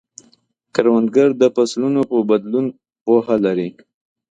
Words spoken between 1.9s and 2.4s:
په